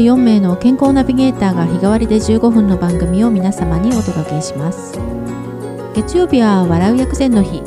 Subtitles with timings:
[0.00, 4.98] る4名の健康ナビゲーターが日替わりで15分の番組を皆様にお届けします。
[5.94, 7.62] 月曜日は笑う薬膳の日。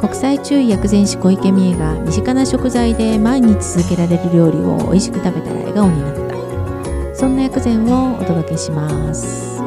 [0.00, 7.16] 国際中医薬膳師小池美恵が身近な食材で毎日続けられる料理を美味しく食べたら笑顔になった。
[7.16, 9.57] そんな薬膳をお届けします。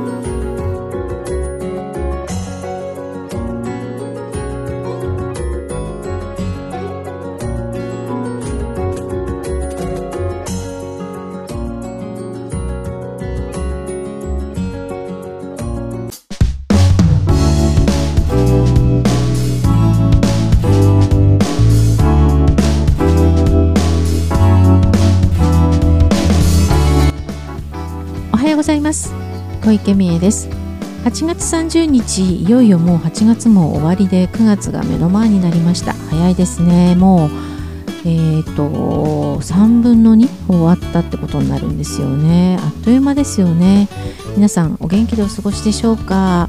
[28.62, 29.12] ございます。
[29.64, 30.48] 小池美恵です。
[31.04, 35.94] 8月30日いよいよもう8月も終わりで9月が目の前になりました。
[35.94, 36.94] 早いですね。
[36.94, 37.30] もう
[38.06, 42.60] えっ、と3分の2終わったってことになるんですよね。
[42.62, 43.90] あっという間ですよね。
[44.36, 46.48] 皆さんお元気でお過ごしでしょうか？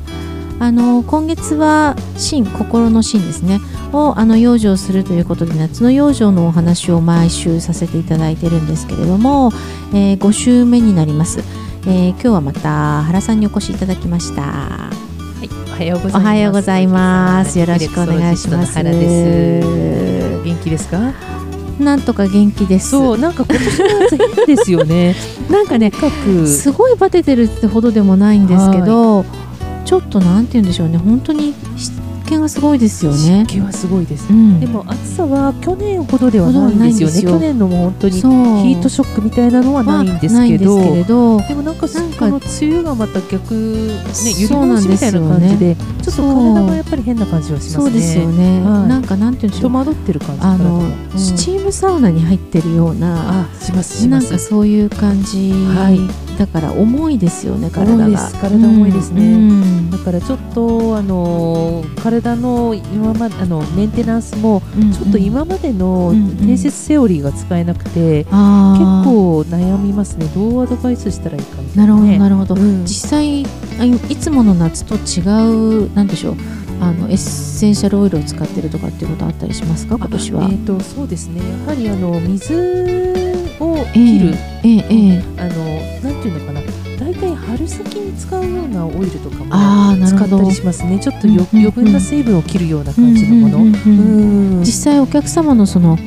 [0.61, 3.59] あの今月は心心の心ですね。
[3.95, 9.51] をあの養生するということで夏の養生のお話を毎週させていただいてるんですけれども、
[9.95, 11.43] えー5週目になります、
[11.87, 14.91] えー今日はまた原さんにお越しいただきましたは
[15.45, 16.27] い、おはようごおざいます。
[16.27, 20.45] はようございますよろしくお願いします原です。
[20.45, 21.13] 元気ですか？
[21.81, 25.17] なんとか元気ですそう、なんか今年の夏変ですよね。
[25.51, 25.91] なんかね
[26.47, 29.25] すごいバテてるってほどでもないんですけど
[29.85, 31.52] ちょっとなんて言うんでしょうね本当に湿
[32.33, 34.31] 気がすごいですよね湿気はすごいです。
[34.31, 37.21] うんでも暑さは去年ほどではないんですよね。
[37.23, 40.79] よ去年のも本当にヒートショックみたいなのはないんですまあけど。
[40.79, 47.85] ないんでどでもなんかなんかこの梅雨がまた逆ねゆりみたいな感じでちょっと体がやっぱり変な感じはしますね。
[47.85, 50.43] そうですよね、はいなんかなんて言うんでしょう戸惑ってる感じ。
[50.43, 54.39] あの、うんスチームサウナに入ってるようなあしますしますなんか。
[54.39, 58.05] そういう感じ、はいだから重いですよね体が。
[58.07, 58.41] 重いです。
[58.41, 59.23] 体重いですね。
[59.33, 66.47] うんだからちょっとあの体の今まであのメンテナンスもうんちょっと今までのうんうん。
[66.47, 70.27] 伝説セオリーが使えなくて、あ結ー構悩みますね。
[70.35, 72.19] どうアドバイスしたらいいかみたないるほどなね。
[72.19, 72.85] なるほど、うん。
[72.85, 73.45] 実際
[73.79, 75.21] あいいつもの夏と違
[75.87, 76.37] うなんでしょう
[76.81, 79.97] あのエッセンシャルオイルを使ってるとかっていうことあったりしますか？
[79.97, 80.43] 今年は。
[80.45, 80.47] え。
[80.49, 81.41] ー、とそうですね。
[81.41, 82.55] やはりあの水
[83.61, 85.12] を切る、ええええあ
[87.73, 90.99] 先に使うようなオイルとかも使ったりしますね。
[91.01, 93.59] ちょっと余分な水分を切るような感じのもの。
[93.59, 93.83] うんうんうん。
[93.83, 94.57] うん。
[94.59, 95.99] うん実際お客様のその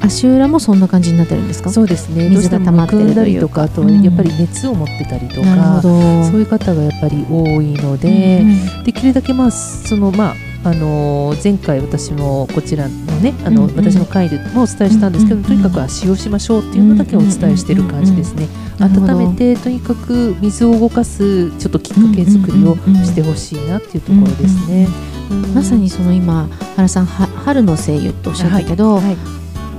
[0.00, 1.70] 足裏もそんな感じになってるんですか？
[1.70, 2.28] そうですね。
[2.30, 3.22] 水が溜まってるというか。
[3.24, 4.02] りとかあとうん。
[4.02, 6.24] やっぱり熱を持ってたりとか、ど。
[6.24, 8.44] そういう方がやっぱり多いので、
[8.84, 10.34] できるだけまあそのまあ
[10.64, 18.48] あのー前回私もこちらのねあの、私の回でもお伝えしたんですけど、とにかく足をしましょうっていうのだけお伝えしてる感じですね、
[18.80, 25.08] 温めてとにかく水を動かすちょっときっかけ作りをしてほしいなっていうところですね、うん
[25.54, 29.16] まさにその今原さんは春の声優とおっしゃったけど、はい。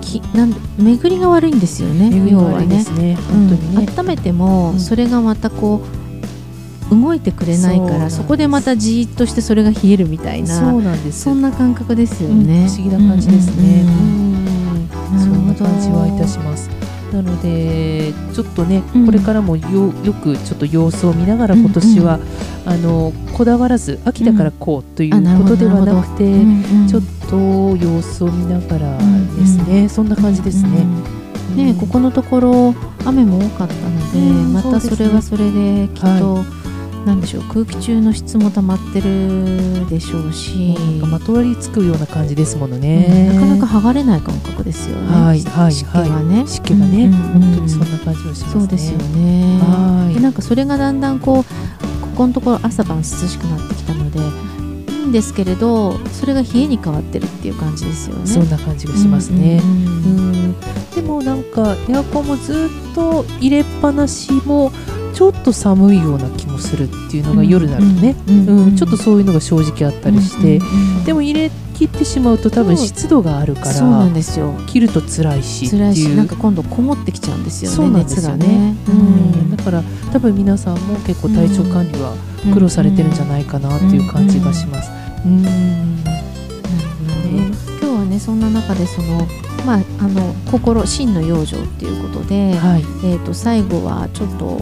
[0.01, 4.79] きなん巡りが悪いんですよね巡りが悪いで要すねうん本当にね、温めても、うん。
[4.79, 6.09] それがまたこう
[6.89, 11.22] 動いてくれないからそこでまたじーっとしてそれが冷えるみたいなそうなんです。
[11.22, 13.81] そんな感覚ですようんね、不思議な感じですね。
[13.81, 14.29] うん
[15.19, 16.69] そんな感じはいたします。
[17.11, 19.05] なのでちょっとね、うん。
[19.05, 22.19] これからもよよくちょっと様子を見ながらうん今年は、
[22.66, 26.88] あのこだわらず秋だからこうということではなくて、うんうん。
[26.88, 30.69] ちょっと様子を見ながらですね、そんな感じですね。
[30.83, 31.19] うん
[31.55, 36.44] ねここのところ雨も多かったので、うんまたそれはそれできっと、
[37.05, 40.75] なんでしょう空気中の質も溜まってるでしょうし、
[41.09, 43.31] まとわりつくような感じですものうんね。
[43.33, 48.51] なかなか剥がれない感覚ですよね、はいはい湿気がね、湿気がね、うんうん本当にそんな感じはしますね。
[48.51, 49.59] そうですよね。
[49.59, 50.13] はい。
[50.13, 51.43] でなんかそれがだんだんこう
[52.01, 54.19] ここのところ朝晩涼しくなってきたので
[54.91, 58.28] いいんですけれどそれが冷えに変わってるっていう感じですよね。
[58.28, 59.61] そんな感じがしますね。
[59.63, 60.55] うん。
[60.93, 64.72] でもなんかエアコンもずっと入れっぱなしも
[65.49, 68.75] と寒いような気もするっていうのが夜になるとね、うん。
[68.75, 70.59] ちょっとそういうのが正直あったりして、
[71.05, 74.53] でも入れ切ってしまうと多分湿度があるかそうならんですよ。
[74.67, 78.37] 切ると辛いし辛いしなんか今度こもってきちゃうんですよねそうなんですよね。
[78.37, 78.75] 熱がね。
[78.87, 78.91] う
[79.46, 79.55] ん。
[79.55, 82.16] だから多分皆さんも結構体調管理は
[82.53, 84.91] 苦労されてるんじゃないかなっていう感じがします。
[85.25, 85.45] うん。
[87.79, 89.25] 今日はねそんな中でその
[89.66, 94.61] まああの心真の養生っていうことで、はい、えっ、と最後はちょっと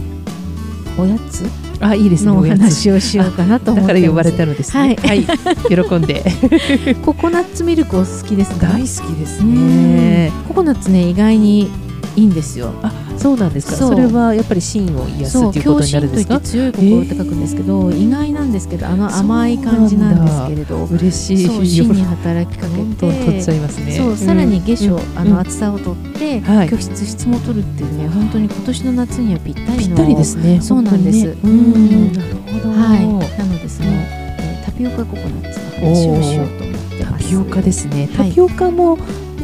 [0.98, 1.44] おやつ？
[1.80, 4.96] あいいですねのお話をしようかなと思だって呼ばれたのですね。
[5.00, 5.24] はい、
[5.68, 6.24] 喜んで。
[7.04, 8.66] ココナッツミルクお好きですか？
[8.66, 8.86] 大好き
[9.16, 10.32] ですね。
[10.48, 11.70] ココナッツね意外に
[12.18, 12.72] いいんですよ。
[12.82, 13.76] あそうなんですか。
[13.76, 16.40] それはやっぱり芯を癒すっていうことになるんですか？
[16.40, 21.66] 強い心って書くんですけど、意外なんですけどあの甘い感じなんですけれど嬉しい。
[21.66, 25.18] 芯に働きかけどんどん取っちゃていますねそうさらに下書、うん。
[25.18, 26.68] あの厚さを取って、はい。
[26.68, 30.60] 居室質も取るっていうね本当に今年の夏にはぴったりのぴったりですね。
[30.60, 31.24] そうなんです。
[31.26, 31.32] ね。
[31.44, 32.12] うん。
[32.12, 32.70] なるほど。
[32.70, 33.06] はい、
[33.38, 37.28] なのでその、えータピオカココナッツの話をしようと思ってタます。
[37.28, 38.08] ピオカですね。
[38.14, 38.32] タはい。
[38.32, 38.96] ピオカも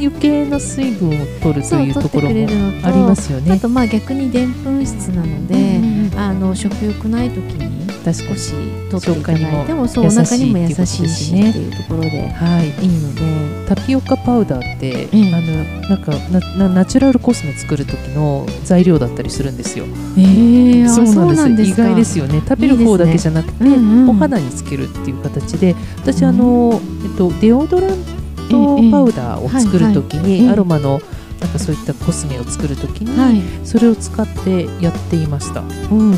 [0.06, 2.36] 余計な水分を取るというところも
[2.82, 3.52] ありますよね。
[3.52, 7.74] あとまあ逆にでんぷん質なので、うんあの食欲ない時に
[8.04, 8.52] 少し
[8.90, 12.10] 取っていただいてもそうお腹にも優ししいしいっていうことで。
[12.10, 13.54] すねっていうところではいいいので。
[13.66, 19.86] タピオカパウダーって、ええあのなんかななナチュラルコスメ作る時の材料だったりするんですよ。
[20.18, 22.42] えー、あそうなんんです意外ですよね。
[22.46, 24.10] 食べる方だけじゃなくて、うんうん。
[24.10, 26.28] お肌につけるっていう形で、私うん。
[26.28, 28.13] あのえっとデオドラン
[28.48, 31.00] トパウダーを作る時に、アロマの
[31.40, 35.60] なんかそういったコスメを作る時に、はい、それを使ってやっていました。
[35.60, 36.12] うん、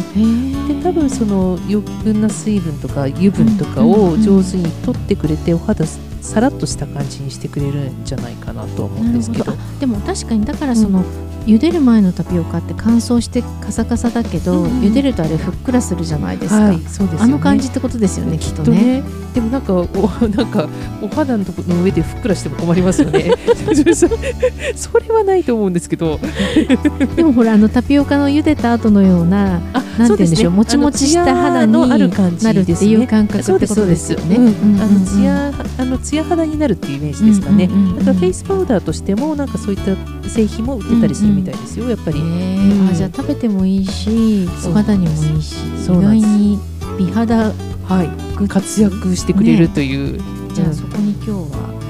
[0.68, 5.84] でで多分その余分な水分とか油分とかうんをうん上手に取ってくれてお肌
[6.20, 9.52] さらっとした感じにしてくれるんじゃないかなと思うんですけど。
[9.52, 11.04] あでも確かにだからその、
[11.46, 14.80] 茹でる前のタピオカって乾燥してカサカサだけど、うんうん。
[14.82, 17.18] 茹でるとあれふっくらするじゃないですか、はい、そうですよね。
[17.20, 19.00] あの感じってことですよねきっとね。
[19.00, 19.25] ね。
[19.36, 19.84] でもなんかお
[20.34, 20.66] なんか
[21.02, 23.32] お肌のとこの上でふっくらしても困りますよね。
[23.94, 24.08] そ
[24.74, 26.18] それはないと思うんですけど。
[27.16, 34.38] でもほらあのタピオカの茹でた後のようなあなんて言うんでしょうもちもちした肌にのある感じなるっていう感覚ってことですよね。
[34.80, 37.68] あのツヤあのツヤ肌になるっていうイメージですかね。
[38.00, 41.90] あとはフェイスパウダーとしてもなんかそういった製品も売ってたりするみたいですよ。
[41.90, 42.22] やっぱり。
[42.90, 47.52] あじゃあ食べてもいいしお肌にもいいし意そうなんです外に美肌
[47.88, 48.48] はい。
[48.48, 50.20] 活躍してくれるという。
[50.52, 50.74] じゃあうん。
[50.74, 51.36] そこに今日は、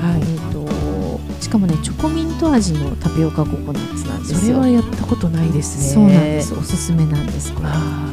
[0.02, 0.20] はい。
[0.20, 4.38] えっ、としかもねチョコミント味のタピオカココナッツなんですよ。
[4.40, 5.94] それはやったことないですね。
[5.94, 6.54] そうなんです。
[6.54, 7.52] おすすめなんです。
[7.54, 7.68] これ。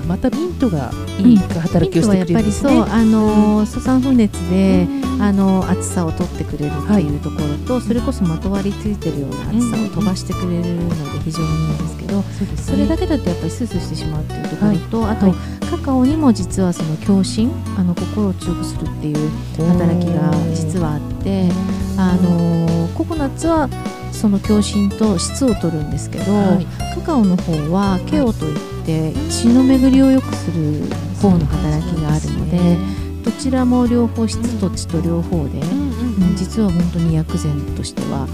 [0.07, 3.19] またミントがいい働きをしてくれるんですミントはやっぱりそうね。
[3.19, 5.21] あの素酸不熱で、うん。
[5.21, 21.49] あの厚さを取ってくれるっていうところと、それこそまとわりついてるような厚さを飛ばしてくれるので非常にいいんですけど、そうですそれだけだとやっぱりスースーしてしまうっていうところと、あと、はいカカオにも実はその共振あの心を強くするっていう働きが実はあって
[21.97, 23.67] あのココナッツは
[24.11, 26.65] その共振と質を取るんですけど、はい。
[26.95, 30.83] カカオの方はケオといって血の巡りを良くする
[31.19, 32.77] 方の働きがあるので
[33.23, 36.03] どちらも両方質と血と両方で、うんうん
[36.35, 38.27] 実は本当に薬膳としては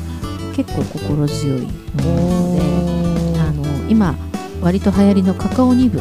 [0.56, 1.68] 結構心強いも
[2.04, 4.16] のなのであの今
[4.62, 6.00] 割と流行りのカカオニブ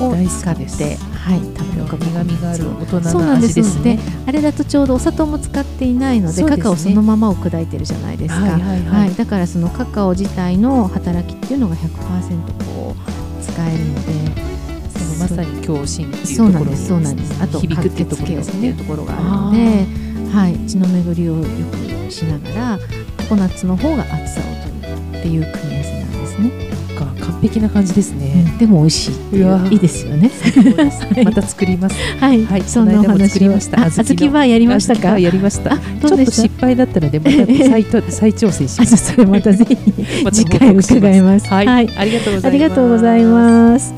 [0.00, 3.60] を使ってはいタピオカ苦味がある大人そうななんです。
[3.60, 3.98] 味ですね。
[4.26, 6.48] あれだとちょうどお砂糖も使っていないのでね。
[6.48, 8.80] カカオそのままを砕いてるじゃないですか、はいはいはい。
[8.82, 9.14] はい。
[9.14, 14.42] だからそのカカオ自体の働きっていうのが100%こう使えるので
[14.98, 16.88] そのまさに共振っていうそうなんところにです。
[16.88, 17.42] そうなんです。
[17.42, 18.70] あと響くってところですね。
[18.70, 20.06] うところがあるので
[20.36, 22.78] はい、血の巡りをよくしながら
[23.16, 26.65] ココナッツの方が厚さを取るっていう組み合わせなんですね、
[27.26, 28.44] 完璧な感じですね。
[28.50, 30.30] うんでも美味しいいいいですよね
[31.14, 31.96] はい また作ります。
[32.20, 35.12] はい、はいそんなお話作りましたあ小豆の小豆バーやりましたか？
[35.12, 35.74] あやりました。
[35.74, 38.96] あちょっと失敗だったのでまた再と 再挑戦します。
[39.12, 39.76] それまたぜひ
[40.32, 41.46] 次回伺います。
[41.48, 42.46] はい、はいありがとうございます。
[42.46, 43.94] ありがとうございます。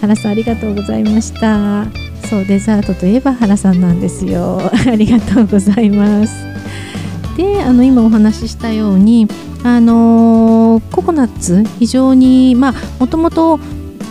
[0.00, 1.86] 原さんありがとうございました。
[2.28, 4.60] そうデザートといえば原さんなんですよ。
[4.86, 6.32] ありがとうございます。
[7.36, 9.28] で、あの今お話ししたように、
[9.64, 13.58] あのーココナッツ非常にまあもともと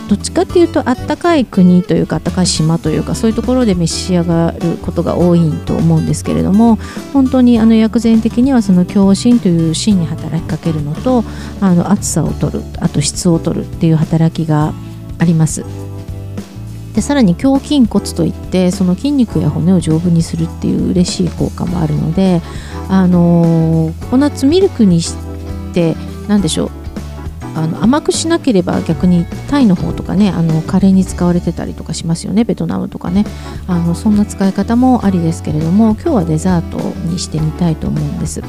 [0.08, 6.76] どっちかっていうとあったかい国というかあったかい島というかそういうところで召し上がることが多いと思うんですけれども
[7.12, 11.24] 本当にあの薬膳的にはその強心という心に働きかけるのと
[11.60, 14.72] あの暑さを取るあと質を取るっていう働きが
[15.18, 15.64] あります。
[16.94, 22.40] でさらに胸筋骨といってその筋肉や骨を丈夫にするっていう嬉しい効果もあるので、
[22.88, 25.27] あのーココナッツミルクにして
[26.28, 26.70] 何でしょう。
[27.54, 33.24] あの甘くしなければ逆にタイの方とかねあのカレーに使われてたりとかしますよねベトナムとかね。
[33.66, 38.42] あのそんな使い方もありですけれども今日はデザートにしてみたいと思うんです。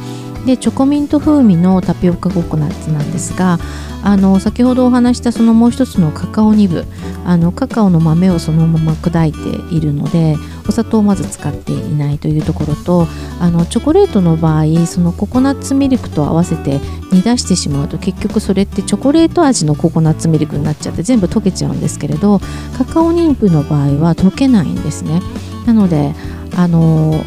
[0.46, 3.60] でチョコミント風味のタピオカココナッツなんですが
[4.04, 6.86] あの先ほどお話したそのもう一つのカカオニブ。
[7.26, 10.36] あのカカオの豆をそのまま砕いているので
[10.70, 13.08] お砂糖をまず使っていないというところと
[13.42, 16.80] あのチョコレートの場合そのココナッツミルクと合わせて
[17.12, 22.40] 煮出してしまうと結局それってチョコレート味のココナッツミルクになっちゃって全部溶けちゃうんですけれど
[22.78, 25.22] カカオニブの場合は溶けないんですね
[25.66, 26.14] なので
[26.56, 27.24] あの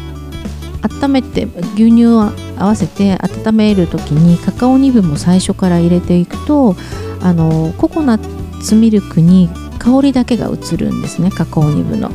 [0.81, 1.43] 温めて
[1.75, 6.77] 牛乳は合わせて温める時にカカオニブも最初から入れていくと
[7.21, 12.09] あのココナッツミルクに香りだけが移るんですねカカオニブの。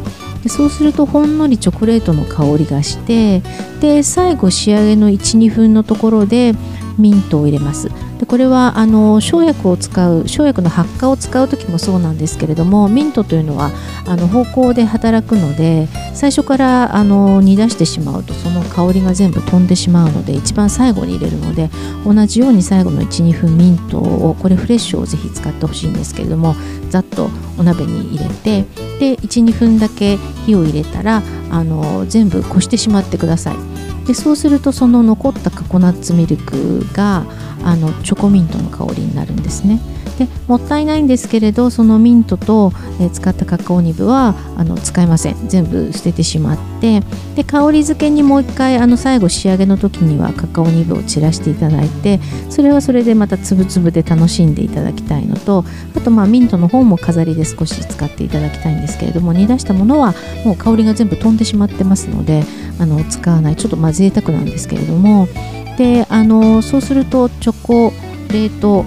[0.49, 3.43] でそうするとほんのりチョコレートの香りがして
[3.81, 6.55] で最後仕上げの12分のところで
[6.97, 7.91] ミントを入れます。
[8.19, 13.71] でこれはあの生薬を使う生薬の発火を使う時もそうなんですけれどもミントというのは
[14.07, 21.71] あの方向で働くので最初からあの煮出してしまうとその香りが全部飛んでしまうので一番最後に入れるので
[22.05, 26.57] 同じように最後の12分ミントをこれフレッシュをぜひ使ってほしいんですけれども
[26.91, 28.65] ざっとお鍋に入れて
[28.99, 33.78] で12分だけ火を入れたらあの全部こしてしまってください。
[34.09, 37.27] でそうするとその残ったココナッツミルクが
[37.63, 39.81] あのチョコミントの香りになるんですね。
[40.19, 47.03] でもったいないんですけれどそのミントと、え、使ったカカオニブはあの使えません全部捨ててしまって
[47.37, 52.19] で香り付けにもう一回あの最後仕上げの時にはカカオニブを散らしていただいて
[52.51, 55.65] それはそれでまたつぶつぶで楽しんでいただきたいのと
[55.97, 62.43] あとまあミントの方も飾りで少し使っていただきたいんですけれども煮出したものはもう香りが全部飛んでしまってますので
[62.79, 63.57] あの使わない。
[63.57, 65.29] ちょっとまあ贅沢なんですけれども。
[65.77, 67.93] であのそうするとチョコ
[68.33, 68.85] レート、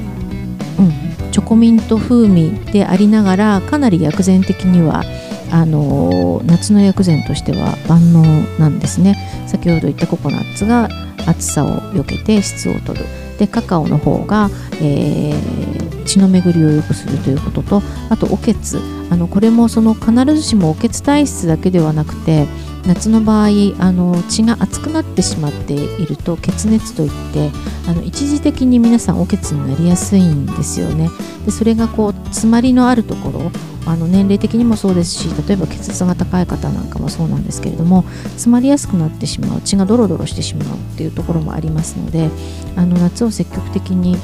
[0.78, 5.04] うん、チョコミント風味でありながらかなり薬膳的には
[5.52, 8.24] あの夏の薬膳としては万能
[8.60, 9.16] なんですね。
[9.48, 10.90] 先ほど言ったココナッツが
[11.26, 13.06] 暑さを避けて質を取る。
[13.38, 14.50] でカカオの方が、
[14.82, 18.80] えー、血の巡りを良くするということとあとおけつ。
[19.12, 22.48] あのこれもその必ずしもおけつ体質だけではなくて
[22.86, 23.48] 夏の場合
[23.80, 27.52] あの血が熱くなってしまっていると血熱といって
[27.90, 31.10] あの一時的に皆さんおけつになりやすいんですよね。
[31.46, 33.52] でそれがこう詰まりのあるところ
[33.86, 42.30] あの年齢的にもそうですし例えば血圧が高い方なんかもそうなんですけれども詰まりやすくなってしまう血がドロドロしてしまうっていうところもありますので
[42.76, 44.18] あの夏を積極的に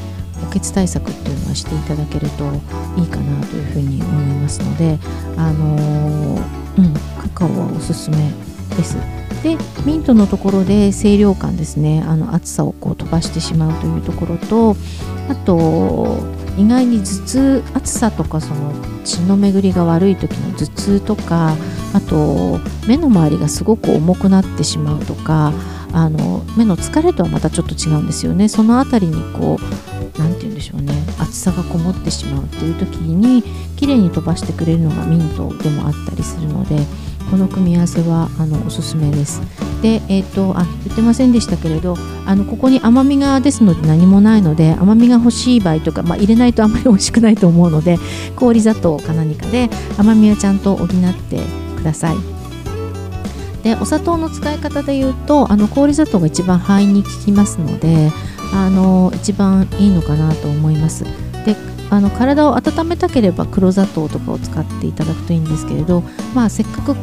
[0.43, 2.45] おけつ対策っていうのはしていただけると
[2.99, 4.99] いいかなというふうに思いますので
[5.35, 6.35] あの、
[6.77, 8.17] うんカカオはおすすめ
[8.75, 8.97] です。
[9.43, 12.03] でミントのところで清涼感ですね。
[12.07, 14.75] あの暑さをこう飛ばしてしまうというところと
[15.29, 18.73] あと意外に頭痛暑さとかその
[19.05, 21.55] 血の巡りが悪い時の頭痛とか
[21.93, 25.53] あと目の周りがすごく重くなってしまうとか
[25.93, 28.49] あの目の疲れとはまたちょっと違うんですよね。
[28.49, 29.86] その辺りにこう
[30.17, 33.43] 何て言うんでしょうね暑さがこもってしまうっていう時に
[33.75, 36.77] 綺麗に飛ばしてくれるのがミントでもあったりするので
[37.29, 39.41] この組み合わせはあのおすすめです。
[39.81, 41.95] で、えーと、あ言ってませんでしたけれど
[42.25, 47.97] あのここに甘みがですので何もないので甘みが欲しい場合とか、まあ、入れないとあんまり美味しくないと思うので
[48.35, 51.41] 氷砂糖か何かで甘みはちゃんと補って
[51.75, 52.36] ください。
[53.67, 58.11] でお砂糖の使い方でいうとあの氷砂糖が一番肺に効きますので
[58.53, 61.03] あの一番いいのかなと思います。
[61.43, 61.57] で
[61.89, 66.01] あの体を温めたければ黒砂糖とかを使っていただくといいんですけれど、
[66.33, 66.95] まあ、せっかく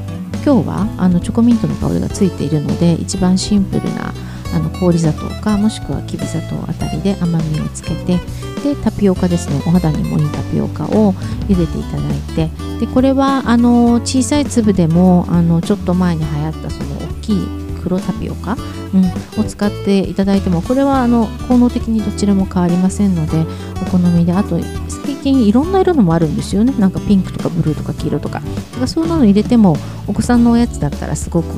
[0.44, 4.14] 今日はあのチョコミントの香りがついているので一番シンプルな
[4.54, 8.18] あの氷砂糖かもしくはきび砂糖あたりで甘みをつけて
[8.62, 9.62] でタピオカですね。
[9.66, 11.12] お肌にもいいタピオカを
[11.48, 18.56] 茹でていただいてでこれはあの小さい粒でもあのちょっと前に流行ったその大きい黒タピオカ、
[18.94, 23.44] うん、を使っていただいてもこれはあの効能的にどちらも変わりませんので
[23.82, 24.58] お好みであと
[24.88, 26.74] 最近いろんな色のもあるんですよね。
[26.78, 28.40] なんかピンクとかブルーとか黄色とか。
[28.40, 28.46] だ
[28.76, 31.48] からそうなの入れてもお子さんのおやつだったらすごく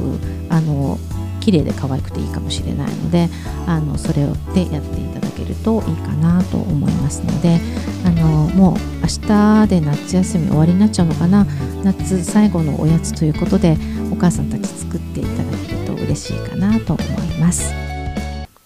[0.49, 0.99] あの
[1.47, 3.29] 綺麗で可愛くていいかもしれないので
[3.69, 7.61] あのそれをでやっていただけるといいかなと思いますので
[8.05, 11.47] あのもう明日で夏休み終わりになっちゃうのかな。
[11.85, 13.77] 夏最後のおやつということで
[14.11, 17.73] お母さんたち作っていただけると嬉しいかなと思います。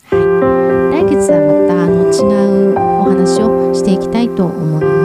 [0.08, 5.00] はい、来月はまたあの違うお話をしていきたいと思います。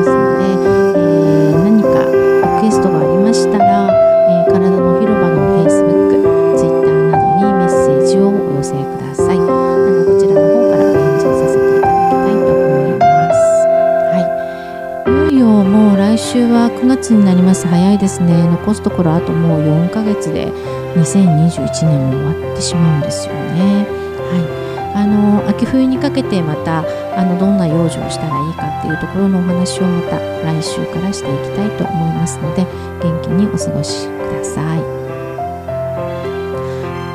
[16.86, 17.66] 9月になります。
[17.66, 18.44] 早いですね。
[18.44, 20.52] 残すところあともう4ヶ月で
[20.94, 23.88] 2021年も終わってしまうんですよね。
[24.30, 24.66] はい。
[24.96, 26.86] あの秋冬にかけてまた
[27.18, 32.66] あのどんな養生をしたらいいかっていうところのお話をまた来週からしていきたいと思いますので
[33.02, 34.80] 元気にお過ごしください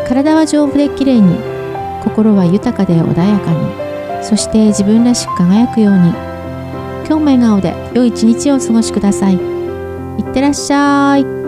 [0.06, 1.38] 体は丈夫で綺麗に
[2.04, 6.10] 心は豊かで穏やかにそして自分らしく輝くように
[7.06, 9.59] 今日も笑顔で良い一日をお過ごしください
[10.20, 11.39] いってらっしゃい。